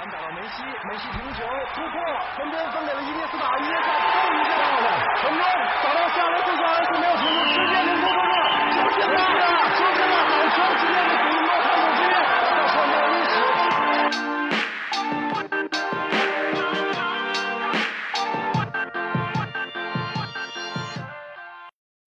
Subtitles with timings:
[0.00, 1.44] 传打到梅西，梅西停球
[1.76, 2.00] 突破，
[2.34, 4.88] 传边分给了伊涅斯塔，伊涅斯塔终于做到了，
[5.20, 5.44] 成功
[5.84, 8.32] 找到下来，最后还是没有停住，直接领球中了，
[8.72, 9.44] 就现在了，
[9.76, 13.36] 就现在，好球，直接给比诺看手机，到创造历史。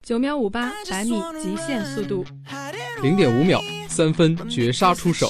[0.02, 2.26] 九秒五八百米极限速度，
[3.04, 5.30] 零点五秒三分绝杀出手，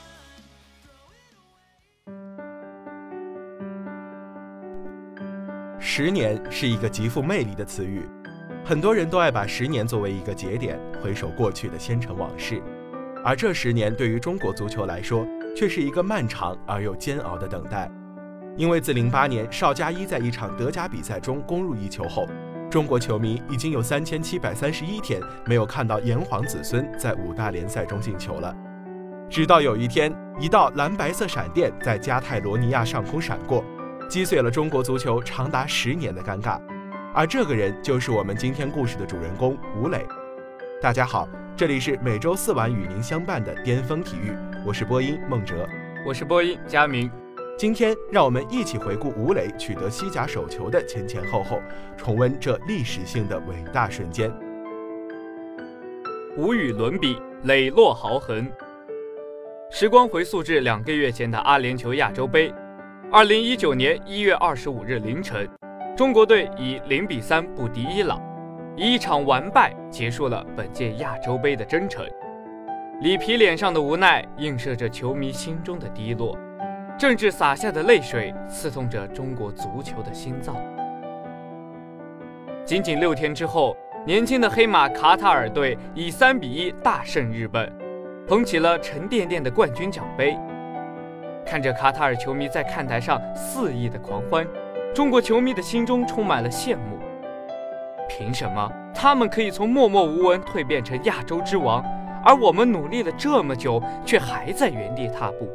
[5.93, 8.07] 十年是一个极富魅力的词语，
[8.63, 12.63] 很多人都爱把十年作为一个节点，回首过去的先尘往事。
[13.25, 17.91] 而这十年对于中国足球来说，却是一个漫长而又煎熬的等待。
[18.55, 22.25] 因为自零八年邵佳一在一场德甲比赛中攻入一球后，
[22.69, 28.55] 中国球迷已经有三千七百三十一天没有看到炎黄子孙在五大联赛中进球了。
[29.29, 33.61] 直到有一天，一道蓝白色闪电在加泰罗尼亚上空闪过，
[34.11, 36.59] 击碎了中国足球长达十年的尴尬。
[37.15, 40.05] 而这个人就是我们今天故事的主人公吴磊。
[40.81, 45.65] 大家好，这里是每周四晚与您相伴的巅峰体育，我是播音孟哲，
[46.05, 47.09] 我是播音佳明。
[47.57, 51.61] 今天让我们一起回顾吴磊取得西甲首球的前前后后，
[51.95, 54.29] 重温这历史性的伟大瞬间。
[56.35, 58.45] 无与伦比，磊落豪横。
[59.71, 62.53] 时光回溯至两个月前的阿联酋亚洲杯，
[63.13, 65.45] 二零一九年一月二十五日凌晨，
[65.97, 68.21] 中国队以零比三不敌伊朗，
[68.77, 72.05] 以一场完败结束了本届亚洲杯的征程。
[73.01, 76.39] 里皮脸上的无奈映射着球迷心中的低落。
[76.97, 80.55] 政治洒下的泪水刺痛着中国足球的心脏。
[82.63, 87.69] 仅仅六天之后，年轻的黑马卡塔尔队以三比一大胜日本，
[88.25, 90.37] 捧起了沉甸甸的冠军奖杯。
[91.45, 94.47] 看着卡塔尔球迷在看台上肆意的狂欢，
[94.93, 96.97] 中国球迷的心中充满了羡慕。
[98.07, 101.83] 凭什么他们可以从默默无闻蜕变成亚洲之王，
[102.23, 105.47] 而我们努力了这么久，却还在原地踏步？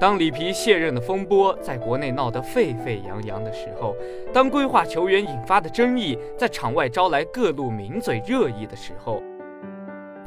[0.00, 3.96] 当里皮卸任的风波在国内闹得沸沸扬扬的时候，
[4.32, 9.20] 当规划球员引发的争议在场外招来各路名嘴热议的时候，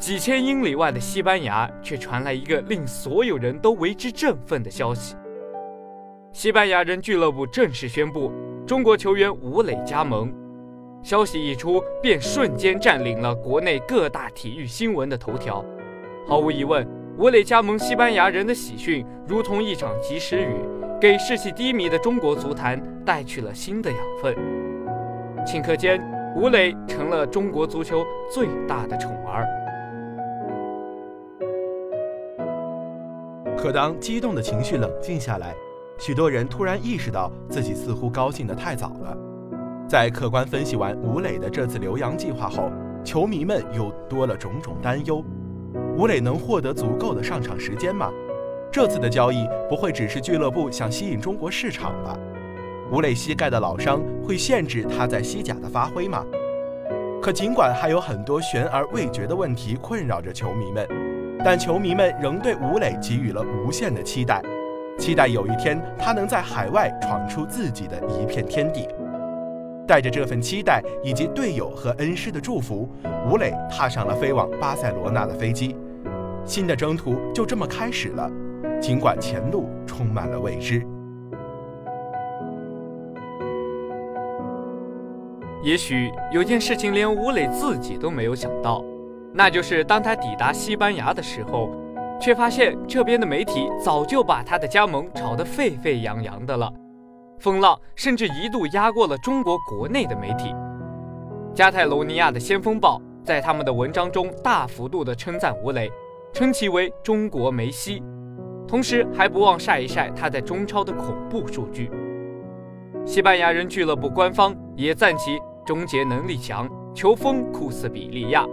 [0.02, 5.16] 几千英里外的西班牙却传来一个令所有人都为之振奋的消息：
[6.34, 8.32] 西班牙人俱乐部正式宣布
[8.66, 10.34] 中国球员吴磊加盟。
[11.04, 15.64] 消息一出，便瞬间占领了国内各大体育新闻的头条。
[16.28, 16.86] 毫无疑问。
[17.20, 20.56] 吴磊加盟西班牙人的喜讯，如同一场及时雨，
[21.00, 24.36] 给士气低迷的中国足坛带去了新的养分。
[25.46, 26.02] 顷刻间，
[26.36, 29.46] 吴磊成了中国足球最大的宠儿。
[33.62, 35.56] 可当激动的情绪冷静下来，
[36.00, 39.16] 许多人突然意识到自己似乎高兴得太早了。
[39.88, 42.72] 在客观分析完吴磊的这次留洋计划后，
[43.04, 45.24] 球迷们又多了种种担忧。
[45.96, 48.10] 吴磊能获得足够的上场时间吗？
[48.72, 52.18] 这次的交易不会只是俱乐部想吸引中国市场吧？
[52.92, 56.26] 吴磊膝盖的老伤会限制他在西甲的发挥吗？
[57.22, 60.88] 可尽管还有很多悬而未决的问题困扰着球迷们，
[61.44, 64.42] 但球迷们仍对吴磊给予了无限的期待，
[65.00, 68.88] 期待有一天他能在海外闯出自己的一片天地。
[69.88, 72.88] 带着这份期待以及队友和恩师的祝福，
[73.28, 75.76] 吴磊踏上了飞往巴塞罗那的飞机。
[76.46, 78.30] 新的征途就这么开始了，
[78.80, 80.86] 尽管前路充满了未知。
[85.64, 88.84] 也许有件事情连吴磊自己都没有想到，
[89.34, 91.70] 那就是当他抵达西班牙的时候，
[92.20, 96.72] 却发现这边的媒体早就把他的加盟炒得沸沸扬扬的了。
[97.40, 100.54] 风浪甚至一度压过了中国国内的媒体。
[101.56, 105.90] 加泰罗尼亚的《先锋报》在他们的文章中大幅度地称赞吴磊，
[106.34, 108.04] 称其为“中国梅西”，
[108.68, 111.90] 同时还不忘晒一晒他在中超的恐怖数据。
[113.06, 118.46] 西班牙人俱乐部官方也赞其终结能力强，球风酷似比利亚。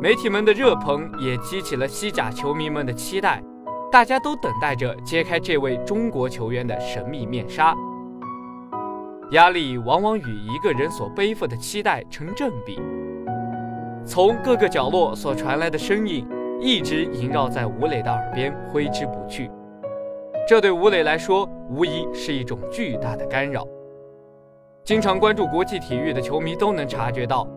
[0.00, 3.42] 媒体们的热捧也激起了西甲球迷们的期待。
[3.90, 7.74] 大家都等待着揭开这位中国球员的神秘面纱。
[9.32, 12.80] 压力往往与一个人所背负的期待成正比。
[14.04, 16.24] 从各个角落所传来的声音，
[16.60, 19.50] 一直萦绕在吴磊的耳边，挥之不去。
[20.46, 23.66] 这对吴磊来说，无疑是一种巨大的干扰。
[24.84, 27.48] 经常关注国际体育的球迷都能察觉到，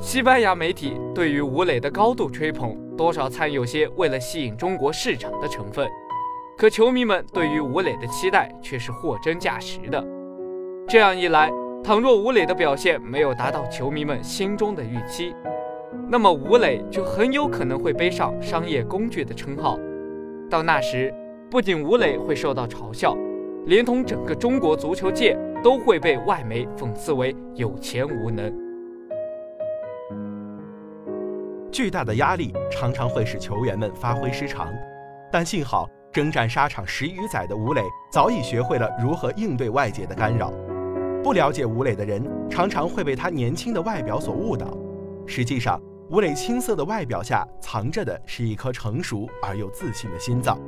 [0.00, 5.88] 西班牙媒体对于吴磊的高度吹捧，多少掺有些为了吸引中国市场的成分。
[6.56, 10.04] 可球迷们对于吴磊的期待却是货真价实的。
[10.86, 11.50] 这样一来，
[11.82, 15.34] 倘若吴磊的表现没有达到球迷们心中的预期，
[16.08, 19.76] 那么吴磊就很有可能会背上商业工具的称号。
[20.48, 21.12] 到那时，
[21.50, 23.16] 不仅吴磊会受到嘲笑，
[23.66, 28.67] 连同整个中国足球界都会被外媒讽刺为有钱无能。
[31.70, 34.68] 巨大的压力常常会使球员们发挥失常，
[35.30, 40.52] 但幸好征战沙场十余载的吴磊早已学会了如何应对外界的干扰。
[41.22, 44.66] 不了解吴磊的人，常常会被他年轻的外表所误导。
[45.26, 45.80] 实际上，
[46.10, 50.58] 吴磊青涩的外表下藏着的是一颗成熟而又自信的心脏。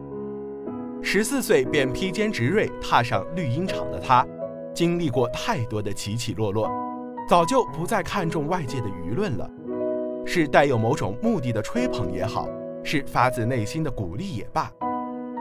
[1.02, 4.26] 十四岁便披肩执锐踏上绿茵场的他，
[4.74, 6.70] 经历过太多的起起落落，
[7.26, 9.50] 早就不再看重外界的舆论了。
[10.32, 12.48] 是带有某种目的的吹捧也好，
[12.84, 14.72] 是发自内心的鼓励也罢，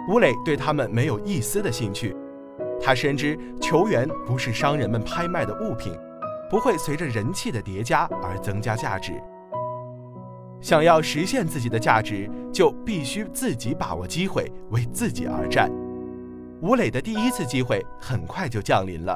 [0.10, 2.16] 吴磊对他们没有一丝的兴趣。
[2.82, 5.94] 他深知球员不是商人们拍卖的物品，
[6.50, 9.14] 不会随着人气的叠加而增加价值。
[10.60, 15.70] 想要实现自己的价值，就必须自己把握机会，为自己而战。
[16.64, 19.16] 吴磊的第一次机会很快就降临了。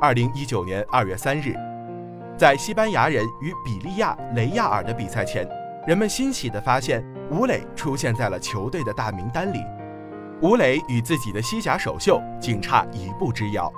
[0.00, 1.56] 二零一九年二月三日，
[2.36, 5.44] 在西班牙人与比利亚雷亚尔的比赛前。
[5.88, 9.58] 人们欣喜地发现，吴磊出现在了球队的大名单里。
[10.40, 13.72] 吴磊与自己的西甲首秀仅差一步之遥。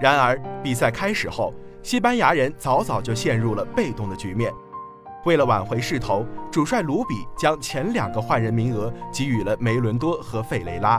[0.00, 4.50] 然而，比赛开始后，西班牙人早早就陷入了被动的局面。
[5.26, 10.98] 为了挽回势头，主帅卢比将前两个换人名额给予了梅伦多和费雷拉。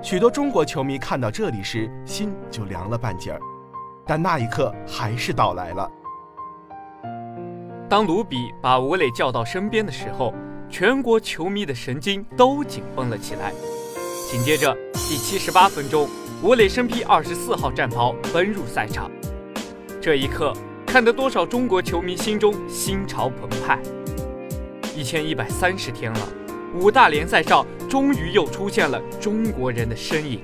[0.00, 3.40] 许多中国球迷看到这里时，心就凉了半截儿。
[4.06, 5.90] 但那一刻还是到来了。
[7.88, 10.32] 当卢比把吴磊叫到身边的时候，
[10.70, 13.52] 全国球迷的神经都紧绷了起来。
[14.30, 16.08] 紧接着，第七十八分钟，
[16.42, 19.10] 吴磊身披二十四号战袍奔入赛场。
[20.00, 20.54] 这一刻，
[20.86, 23.78] 看得多少中国球迷心中心潮澎湃。
[24.96, 26.20] 一千一百三十天了，
[26.74, 30.40] 五大联赛上终于又出现了中国人的身影。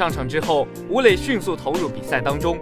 [0.00, 2.58] 上场之后，吴磊迅速投入比赛当中，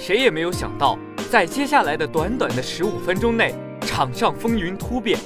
[0.00, 0.98] 谁也没有想到。
[1.30, 5.18] 在接下来的短短的十五分钟内，场上风云突变。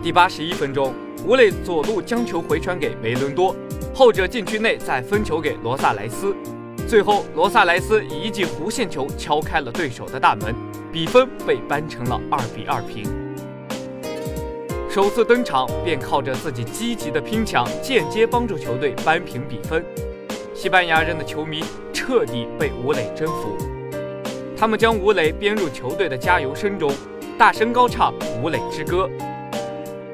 [0.00, 0.94] 第八十一分钟，
[1.26, 3.52] 吴磊左路将球回传给梅伦多，
[3.92, 6.32] 后者禁区内再分球给罗萨莱斯，
[6.86, 10.54] 最后罗萨莱斯以一记弧线球敲开了对手的大门，
[10.92, 13.04] 比分被扳成了二比二平。
[14.88, 19.84] 首次登场便靠着自己积极的拼抢，间接帮助球队扳平比分。
[20.56, 21.62] 西班牙人的球迷
[21.92, 23.58] 彻底被吴磊征服。
[24.56, 26.90] 他们将吴磊编入球队的加油声中，
[27.36, 29.06] 大声高唱“吴磊之歌”，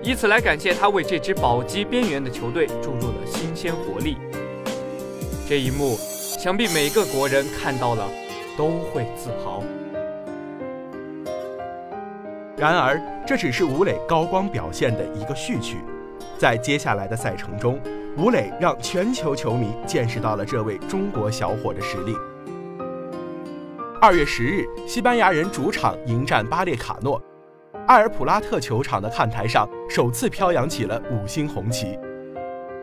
[0.03, 4.17] 以此来感谢他为这支保级边缘的球队注入了新鲜活力。
[5.49, 8.11] 这一幕，想必每个国人看到了
[8.59, 9.63] 都会自豪。
[12.57, 15.77] 然而，这只是吴磊高光表现的一个序曲，
[16.43, 17.81] 在接下来的赛程中，
[18.19, 22.17] 吴磊让全球球迷见识到了这位中国小伙的实力。
[24.01, 27.23] 二月十日，西班牙人主场迎战巴列卡诺，
[27.87, 31.97] 埃尔普拉特球场的看台上首次飘扬起了五星红旗。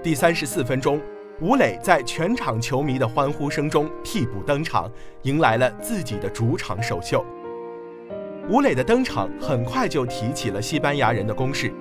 [0.01, 0.97] 第三十四分钟，
[1.41, 4.89] 吴磊在全场球迷的欢呼声中替补登场，
[5.23, 7.25] 迎来了自己的主场首秀。
[8.47, 11.73] 吴磊的登场很快就提起了西班牙人的攻势。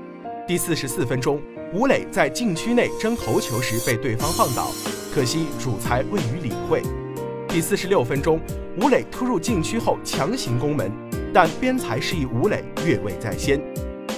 [0.49, 1.39] 第四十四分钟，
[1.75, 4.73] 吴磊在禁区内争头球时被对方放倒，
[5.13, 6.81] 可惜主裁未予理会。
[7.47, 8.41] 第四十六分钟。
[8.81, 10.91] 吴磊突入禁区后强行攻门，
[11.35, 13.61] 但边裁示意吴磊越位在先。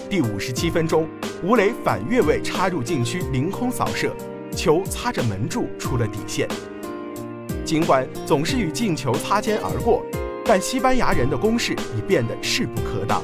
[0.09, 1.09] 第五十七分钟，
[1.43, 4.15] 吴磊反越位插入禁区，凌空扫射，
[4.55, 6.47] 球擦着门柱出了底线。
[7.65, 10.01] 尽管总是与进球擦肩而过，
[10.45, 13.21] 但西班牙人的攻势已变得势不可挡。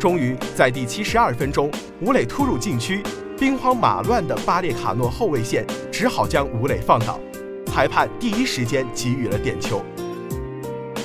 [0.00, 3.02] 终于在第七十二分钟，吴磊突入禁区，
[3.38, 7.20] 兵荒马乱的巴列卡诺后卫线只好将吴磊放倒，
[7.66, 9.82] 裁判第一时间给予了点球。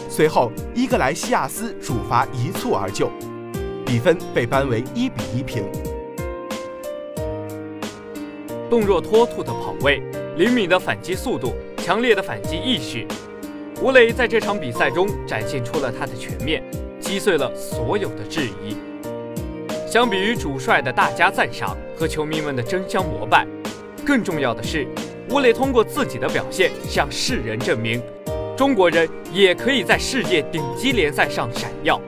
[0.08, 3.12] 随后伊格莱西亚斯主罚一蹴而就，
[3.86, 5.66] 比分被扳为一比一平。
[8.70, 10.02] 动若脱兔的跑位，
[10.38, 13.06] 灵敏的反击速度，强烈的反击意识，
[13.82, 16.64] 吴磊在这场比赛中展现出了他的全面，
[17.06, 18.76] 击碎了所有的质疑。
[19.88, 23.46] 相比于主帅的大加赞赏和球迷们的争相膜拜，
[24.04, 24.88] 更重要的是，
[25.30, 28.02] 吴磊通过自己的表现向世人证明，
[28.58, 32.02] 中国人也可以在世界顶级联赛上闪耀。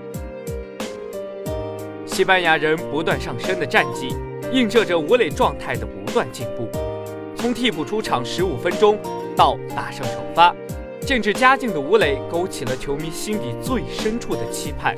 [2.08, 4.16] 西班牙人不断上升的战绩，
[4.52, 6.68] 映射着吴磊状态的不断进步。
[7.36, 8.98] 从替补出场十五分钟
[9.36, 10.54] 到打上首发，
[11.08, 14.94] 渐至佳境的吴磊勾起了球迷心底最深处的期盼。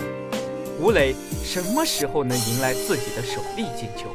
[0.82, 1.14] 吴磊
[1.44, 4.10] 什么时候能迎来自己的首粒进球？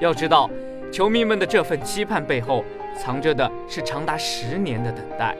[0.00, 0.48] 要知道，
[0.90, 2.64] 球迷们的这份期盼背后，
[2.98, 5.36] 藏着的是长达十年的等待，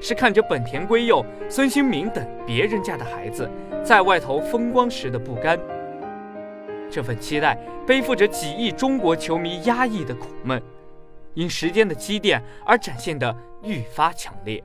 [0.00, 3.50] 是看着本田圭佑、孙兴民等别人家的孩子
[3.82, 5.58] 在外头风光时的不甘。
[6.88, 10.62] 这份期待背负着几亿中国球迷压抑的苦闷，
[11.34, 14.62] 因时间的积淀而展现的愈发强烈。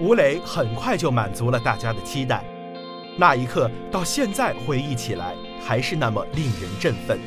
[0.00, 2.44] 吴磊很快就满足了大家的期待，
[3.16, 7.18] 那一刻到现在回忆起来还是那么令人振奋。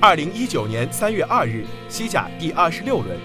[0.00, 3.18] 二零一九年三月二日，西甲第二十六轮，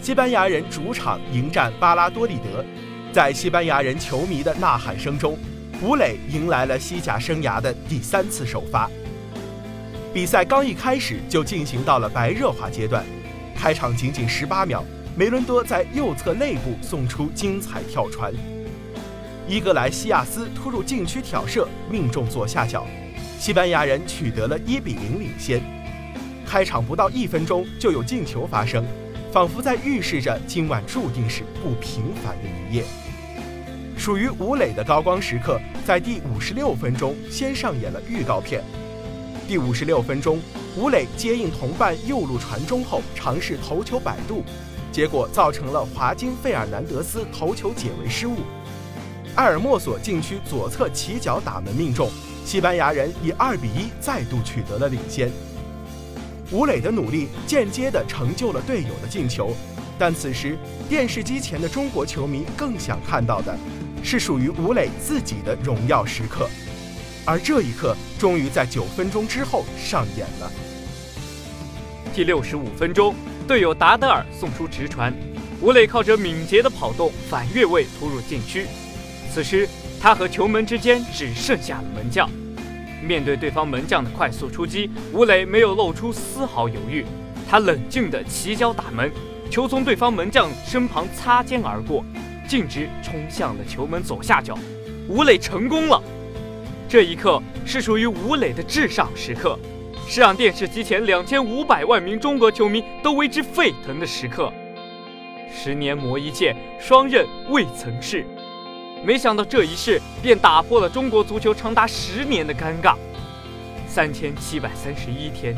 [0.00, 2.64] 西班牙人主场迎战巴拉多利德，
[3.12, 5.38] 在西班牙人球迷的呐喊声中，
[5.82, 8.90] 吴磊迎来了西甲生涯的第三次首发。
[10.12, 13.04] 比赛刚一开始就进行到了白热化阶段，
[13.54, 14.82] 开场仅仅十八秒。
[15.14, 18.32] 梅伦多在右侧内部送出精彩跳传，
[19.48, 22.86] 伊格莱西亚斯突入禁区挑射，命中左下角，
[23.38, 25.62] 西班牙人取得了一比零领先。
[26.46, 28.84] 开场不到一分钟就有进球发生，
[29.32, 32.84] 仿佛在预示着今晚注定是不平凡的一夜。
[33.96, 38.62] 属于吴磊的高光时刻，在第五十六分钟先上演了预告片。
[39.48, 40.38] 第五十六分钟，
[40.76, 44.44] 吴磊接应同伴右路传中后，尝试头球摆渡。
[44.92, 48.36] 结果造成了华金费尔南德斯头球解围失误，
[49.34, 52.08] 埃尔莫索禁区左侧起脚打门命中，
[52.44, 55.30] 西班牙人以二比一再度取得了领先。
[56.50, 59.52] 吴磊的努力间接地成就了队友的进球，
[59.98, 60.56] 但此时
[60.88, 63.56] 电视机前的中国球迷更想看到的
[64.02, 66.48] 是属于吴磊自己的荣耀时刻，
[67.24, 70.52] 而这一刻终于在九分钟之后上演了。
[72.14, 73.14] 第六十五分钟。
[73.46, 75.14] 队友达德尔送出直传，
[75.60, 78.66] 吴磊靠着敏捷的跑动反越位突入禁区。
[79.32, 79.68] 此时
[80.00, 82.28] 他和球门之间只剩下了门将。
[83.00, 87.06] 面对对方门将的快速出击，吴磊没有露出丝毫犹豫，
[87.48, 89.12] 他冷静地起脚打门，
[89.50, 92.04] 球从对方门将身旁擦肩而过，
[92.48, 94.56] 径直冲向了球门左下角。
[95.08, 96.02] 吴磊成功了！
[96.88, 99.58] 这一刻是属于吴磊的至上时刻。
[100.08, 104.52] 是让电视机前两千五百万名中国球迷都为之沸腾的时刻。
[105.52, 108.24] 十年磨一剑，双刃未曾试。
[109.04, 112.94] 没想到这一试便打破了中国足球长达十年的尴尬。
[113.88, 115.56] 三千七百三十一天，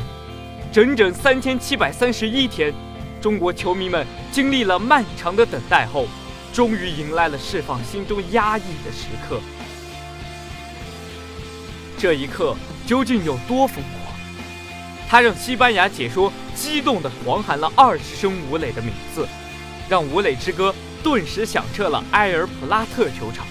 [0.71, 2.73] 整整三千七百三十一天，
[3.21, 6.07] 中国球迷们经历了漫长的等待后，
[6.53, 9.39] 终于迎来了释放心中压抑的时刻。
[11.97, 12.55] 这一刻
[12.87, 14.15] 究竟有多疯狂？
[15.09, 19.27] 他让西班牙解说激动地狂喊了二十声吴磊的名字，
[19.89, 20.73] 让吴磊之歌
[21.03, 23.45] 顿时响彻了埃尔普拉特球场，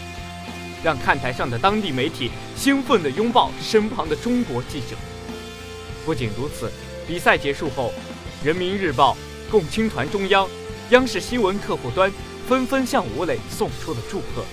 [0.82, 4.96] 让看台上的当地媒体兴奋地拥抱身旁的中国记者。
[6.06, 6.72] 不仅如此，
[7.06, 7.92] 比赛结束后，
[8.42, 9.16] 人民日报、
[9.50, 10.48] 共青团中央、
[10.90, 12.12] 央视新闻客户端
[12.48, 14.44] 纷纷向吴磊送出了祝贺，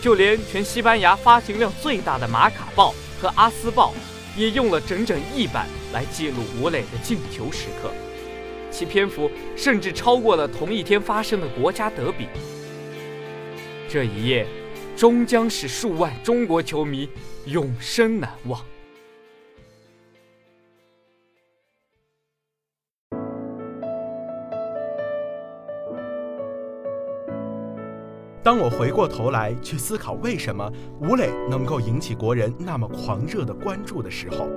[0.00, 3.92] 就连全西班牙发行量最大的《马卡报》和《阿斯报》。
[4.38, 7.90] 也用了整整一版来记录吴磊的进球时刻，
[8.70, 12.28] 其篇幅甚至超过了同一天发生的国家德比。
[13.88, 14.46] 这一夜，
[14.94, 17.08] 终将使数万中国球迷
[17.46, 18.62] 永生难忘。
[28.46, 34.48] 当我回过头来去思考为什么吴磊能够引起国人那么狂热的关注的时候，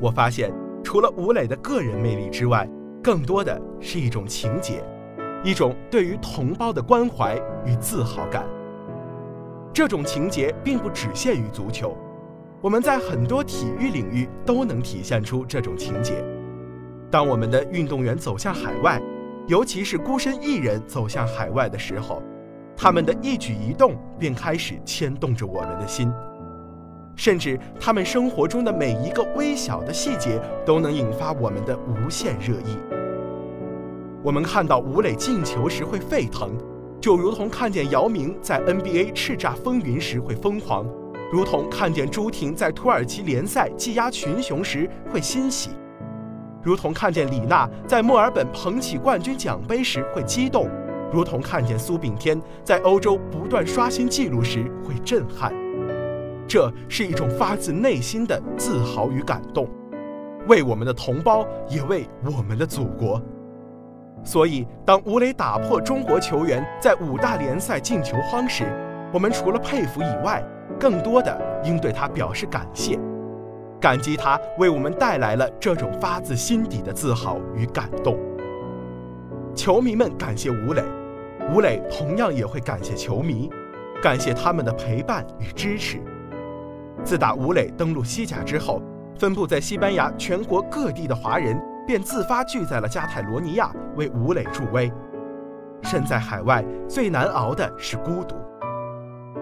[0.00, 0.50] 我发现，
[0.82, 2.66] 除了吴磊的个人魅力之外，
[3.02, 4.82] 更多的是一种情结，
[5.44, 8.46] 一种对于同胞的关怀与自豪感。
[9.74, 11.94] 这种情结并不只限于足球，
[12.62, 16.24] 我们在很多体育领域都能体现出这种情节。
[17.10, 18.98] 当我们的运动员走向海外，
[19.48, 22.22] 尤其是孤身一人走向海外的时候，
[22.80, 26.12] 他们的一举一动便开始牵动着我们的心，
[27.16, 32.78] 甚至他们生活中的每一个微小的细节都能引发我们的无限热议。
[34.22, 36.56] 我们看到吴磊进球时会沸腾，
[37.00, 40.86] 就如同看见姚明在 NBA 叱咤风云时会疯狂，
[41.32, 45.70] 如同看见朱婷在土耳其联赛技压群雄时会欣喜。
[46.62, 50.68] 如同看见李娜在墨尔本捧起冠军奖杯时会激动，
[51.12, 55.52] 如同看见苏炳添在欧洲不断刷新纪录时会震撼，
[56.46, 59.68] 这是一种发自内心的自豪与感动，
[60.46, 63.20] 为我们的同胞，也为我们的祖国。
[64.24, 68.64] 所以，当吴磊打破中国球员在五大联赛进球荒时，
[69.12, 70.44] 我们除了佩服以外，
[70.78, 72.98] 更多的应对他表示感谢。
[73.80, 78.18] 感激他为我们带来了这种发自心底的自豪与感动。
[79.58, 80.84] 球迷们感谢吴磊，
[81.52, 83.50] 吴磊同样也会感谢球迷，
[84.00, 86.00] 感谢他们的陪伴与支持。
[87.02, 88.80] 自打吴磊登陆西甲之后，
[89.18, 94.88] 分布在西班牙全国各地的华人便自发聚在了加泰罗尼亚为吴磊助威。
[95.82, 98.36] 身在海外，最难熬的是孤独。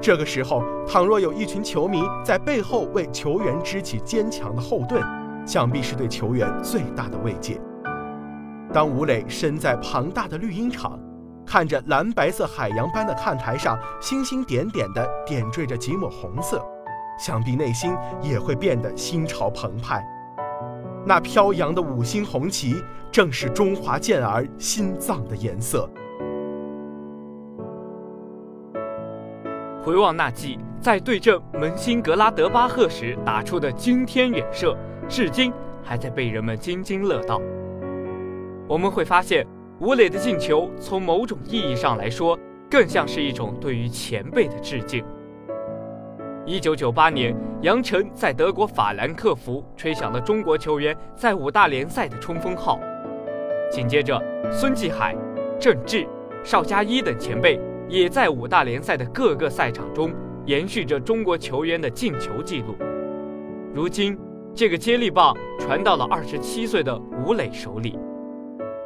[0.01, 5.03] 这个时候，倘若有一群球迷在背后为球员支起坚强的后盾，
[5.47, 7.61] 想必是对球员最大的慰藉。
[8.77, 11.01] 当吴磊身在庞大的绿茵场，
[11.47, 16.63] 看着蓝白色海洋般的看台上星星点点的点缀着几抹红色，
[17.19, 20.07] 想必内心也会变得心潮澎湃。
[21.07, 22.77] 那飘扬的五星红旗，
[23.11, 25.89] 正是中华健儿心脏的颜色。
[29.83, 34.77] 回望那记在对阵门兴格拉德巴赫时打出的惊天远射，
[35.09, 35.51] 至今
[35.83, 37.41] 还在被人们津津乐道。
[38.69, 39.47] 我们会发现，
[39.81, 42.39] 吴磊的进球从某种意义上来说，
[42.71, 45.05] 更像是一种对于前辈的致敬。
[46.45, 52.79] 一九九八年，杨晨在德国法兰克福吹响了中国球员在五大联赛的冲锋号，
[53.71, 55.17] 紧接着孙继海、
[55.59, 56.07] 郑智、
[56.45, 57.61] 邵佳一等前辈。
[57.89, 60.13] 也在五大联赛的各个赛场中
[60.45, 62.75] 延续着中国球员的进球记录。
[63.73, 64.19] 如今，
[64.53, 67.97] 这个接力棒传到了二十七岁的吴磊手里，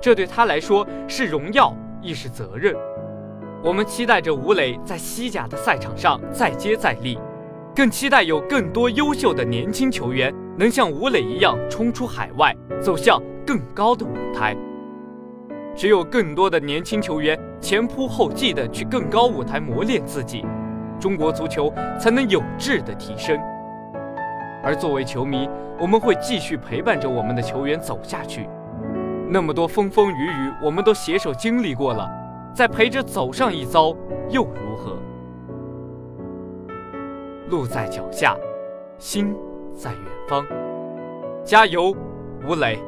[0.01, 2.75] 这对他来说是荣耀，亦是责任。
[3.63, 7.19] 我们期待着吴磊在西甲的赛场上再接再厉，
[7.77, 14.57] 更期待有更多优秀的年轻球员能像吴磊一样冲出海外，走向更高的舞台。
[15.77, 20.45] 只有更多的年轻球员前仆后继地去更高舞台磨练自己，
[20.99, 23.39] 中国足球才能有质的提升。
[24.65, 28.49] 而作为球迷，我们会继续陪伴着我们的球员走下去。
[29.33, 32.11] 那么多风风雨雨，我们都携手经历过了，
[32.53, 33.95] 再陪着走上一遭
[34.29, 34.99] 又如何？
[37.49, 38.37] 路在脚下，
[38.99, 39.33] 心
[39.73, 40.45] 在远方。
[41.45, 41.95] 加油，
[42.45, 42.83] 吴磊！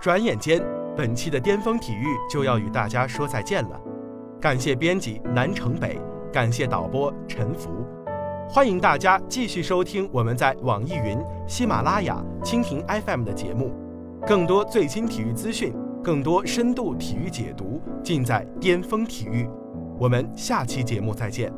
[0.00, 0.62] 转眼间，
[0.96, 3.80] 本期的巅峰体育就要与大家说再见了。
[4.46, 5.98] 感谢编辑南城北，
[6.32, 7.84] 感谢导播陈福，
[8.48, 13.74] 欢迎大家继续收听我们在网易云、喜马拉雅、蜻蜓 FM 的节目。
[14.24, 19.48] 更多最新体育资讯，更多深度体育解读，尽在巅峰体育。
[19.98, 21.52] 我们下期节目再见。